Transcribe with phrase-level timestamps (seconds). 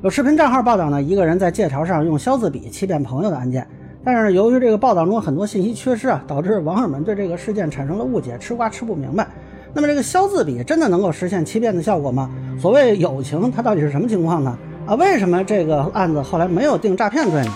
[0.00, 3.66] 有视频账号报道呢，一个人在借条上用消字笔欺骗朋友的案件。
[4.04, 9.26] 但是由于这个报道中很多信息缺失啊，导致网友们对这个事件产生了误解，吃瓜吃不明白。
[9.74, 12.30] 那么这个消字笔真的能够实现欺骗的效果吗？
[12.60, 14.56] 所谓友情，它到底是什么情况呢？
[14.86, 17.52] 啊，为什么这个案子后来没有定诈骗罪呢？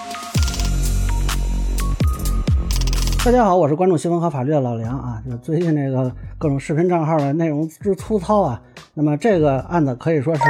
[3.25, 5.23] 大家好，我是关注新闻和法律的老梁啊。
[5.25, 8.61] 就最近这个各种视频账号的内容之粗糙啊，
[8.95, 10.43] 那么这个案子可以说是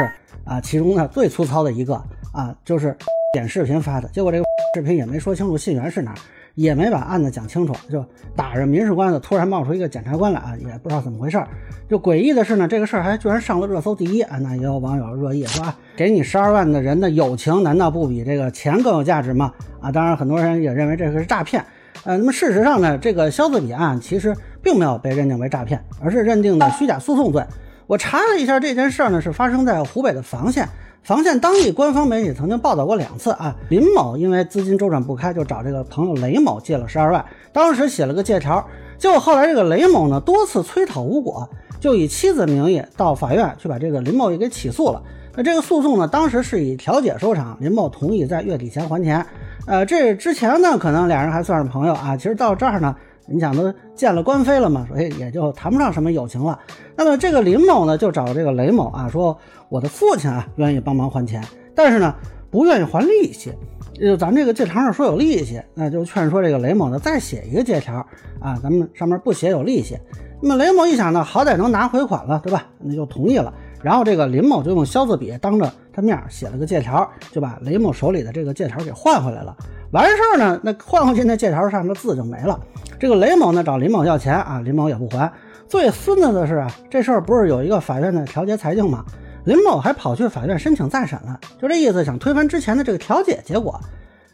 [0.46, 2.96] 啊其中的最粗糙的一个啊，就是
[3.34, 6.16] 剪视频发的，结果这个视频也没说清楚信源是哪儿，
[6.54, 8.02] 也没把案子讲清楚，就
[8.34, 11.46] 打着民事官司突然冒出一个检察官来啊，也不知道怎么回事儿。
[11.90, 14.38] 就诡异的是呢，这个事儿还居然上了热搜第一啊！
[14.38, 19.52] 那也有网友热议说啊，给你十二万的人的友情难道不比这个钱更有价值吗？
[19.78, 21.62] 啊，当然很多人也认为这个是诈骗。
[22.04, 27.44] 呃，那么事实上呢，这个肖子比案其实并没有被认定为诈骗，而是认定的虚假诉讼罪。
[27.86, 30.68] 我查了一下这件事儿呢，是发生在湖北的房县。
[31.04, 38.64] 房县当地官方媒体曾经报道过两次啊，林某因为资金周转不开，就找这个朋友雷某借了十二万，当时写了个借条，
[38.98, 41.48] 结果后来这个雷某呢多次催讨无果，
[41.80, 45.02] 就以妻子名义到法院去把这个林某也给起诉了。
[45.34, 49.24] 那这个诉讼呢，当时是以调解收场，林某同意在月底前还钱。
[49.66, 52.16] 呃，这之前呢，可能俩人还算是朋友啊。
[52.16, 52.94] 其实到这儿呢，
[53.26, 56.58] 你想都见了官非了嘛，所以也就谈不上什么友情了。
[56.96, 59.36] 那么这个林某呢，就找这个雷某啊，说
[59.68, 61.42] 我的父亲啊，愿意帮忙还钱，
[61.74, 62.14] 但是呢，
[62.50, 63.52] 不愿意还利息。
[64.00, 67.94] 就咱这个借条上说有利息，那就劝说这个雷某呢，再写一个借条
[68.40, 69.96] 啊，咱们上面不写有利息。
[70.40, 72.66] 那么雷某一想呢，好歹能拿回款了，对吧？
[72.80, 73.54] 那就同意了。
[73.82, 79.56] 然后这个林某就用消字笔当着他面写了个借条，就把雷某手里的这个借条给换回来了。
[79.90, 82.58] 完事儿呢，那换回去那借条上的字就没了。
[82.98, 85.30] 这个雷某呢找林某要钱啊，林某也不还。
[85.68, 89.04] 最孙子的是啊，这事儿不是有一个法院的调解裁定吗？
[89.44, 93.80] 林某还跑去法院申请再审了，就这意思，想推翻之前的这个调解结果。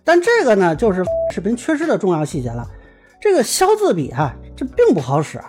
[0.05, 2.67] 但这个呢，就是视频缺失的重要细节了。
[3.21, 5.41] 这个消字笔啊，这并不好使。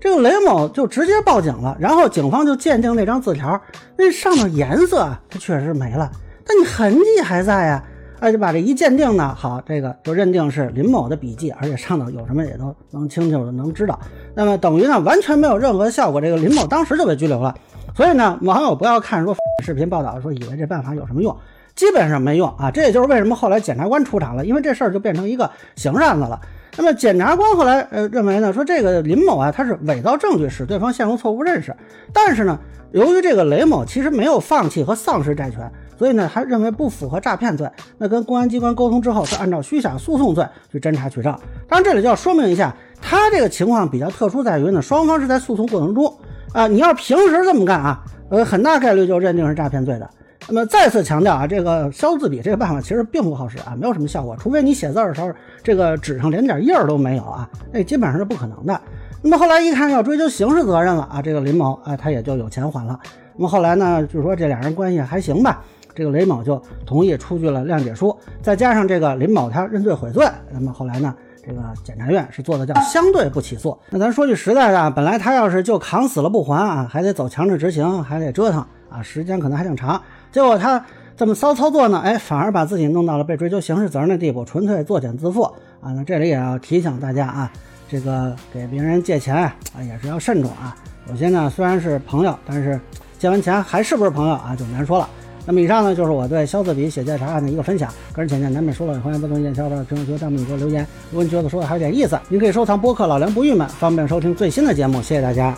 [0.00, 3.60] 这个雷某就直接报警了，然后警方就鉴定那张字条，
[3.98, 6.10] 那上面颜色它确实没了，
[6.46, 7.84] 但你痕迹还在呀，
[8.18, 14.00] 哎，就把这一鉴定呢，好，这个就认定是林某的笔迹，而且上头有什么也都能清楚的能知道，
[14.34, 17.54] 那么等于呢完全没有任何效果，这个林某当时就被拘留了。
[17.94, 21.36] 所以呢，网友不要看说视频报道说以为这办法有什么用，
[21.74, 26.40] 基本上没用啊，这也就是为什么后来检察官出场了，因为这事儿就变成一个刑事案子了。
[26.80, 31.76] 那么检察官后来呃认为呢，说这个林某啊他是伪造证据使对方陷入错误认识，
[32.10, 32.58] 但是呢，
[32.92, 37.70] 由于这个雷某其实没有放弃和丧失债权，所以呢还认为不符合诈骗罪。
[37.98, 40.42] 那跟公安机关沟通之后，是按照虚假诉讼罪
[40.72, 41.38] 去侦查取证。
[41.68, 46.10] 当然这里就要说明一下，他这个情况比较特殊在于呢，双方是在诉讼过程中
[46.54, 50.08] 啊，你要平时这么干啊，呃很大概率就认定是诈骗罪的。
[50.48, 55.30] 那么再次强调啊，这个消字笔这个办法其实并不好使啊，没有什么效果，除非你写字的时候
[55.62, 58.80] 这个纸上连点印儿都没有啊，那基本上是不可能的。
[59.22, 62.98] 那么后来一看要追究刑事责任了啊，这个林某啊他也就有钱还了。
[63.36, 65.62] 那么后来呢，就是说这俩人关系还行吧，
[65.94, 71.14] 这个雷某就同意出具了谅解书，再加上这个林某他认罪悔罪，那么后来呢，
[71.46, 73.78] 这个检察院是做的叫相对不起诉。
[73.90, 80.00] 那咱说句实在的，本来他要是就扛死了不还啊，还得走强制执行，还得折腾啊，时间可能还挺长。
[80.32, 80.84] 结果他
[81.16, 85.44] 这么骚操作呢，哎，反而把自己弄到了被追究刑事责任的地步，纯粹作茧自缚
[85.80, 85.92] 啊！
[85.94, 87.52] 那这里也要提醒大家啊，
[87.90, 90.74] 这个给别人借钱啊，也是要慎重啊。
[91.10, 92.80] 有些呢虽然是朋友，但是
[93.18, 95.08] 借完钱还是不是朋友啊，就难说了。
[95.44, 100.86] 那么以上呢就是我对肖字笔写借条案的一个分享，个人浅见难免说了，欢迎不同意见小伙伴评论区弹幕里给我留言。
[101.10, 105.02] 如果你觉得说的还有点意思，您可以收藏播客老梁不郁闷，方便收听最新的节目。
[105.02, 105.54] 谢谢大家。